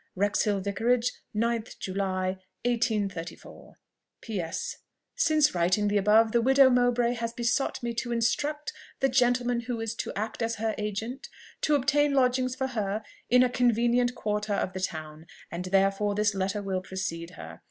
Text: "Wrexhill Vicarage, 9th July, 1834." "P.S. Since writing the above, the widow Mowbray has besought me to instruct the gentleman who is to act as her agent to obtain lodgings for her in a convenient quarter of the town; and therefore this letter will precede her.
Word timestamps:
"Wrexhill 0.15 0.61
Vicarage, 0.61 1.11
9th 1.35 1.77
July, 1.77 2.39
1834." 2.65 3.77
"P.S. 4.21 4.77
Since 5.15 5.53
writing 5.53 5.89
the 5.89 5.97
above, 5.97 6.31
the 6.31 6.41
widow 6.41 6.71
Mowbray 6.71 7.13
has 7.13 7.33
besought 7.33 7.83
me 7.83 7.93
to 7.93 8.11
instruct 8.11 8.73
the 8.99 9.09
gentleman 9.09 9.59
who 9.59 9.79
is 9.79 9.93
to 9.97 10.11
act 10.15 10.41
as 10.41 10.55
her 10.55 10.73
agent 10.79 11.29
to 11.61 11.75
obtain 11.75 12.13
lodgings 12.15 12.55
for 12.55 12.69
her 12.69 13.03
in 13.29 13.43
a 13.43 13.47
convenient 13.49 14.15
quarter 14.15 14.53
of 14.53 14.73
the 14.73 14.79
town; 14.79 15.27
and 15.51 15.65
therefore 15.65 16.15
this 16.15 16.33
letter 16.33 16.63
will 16.63 16.81
precede 16.81 17.33
her. 17.37 17.59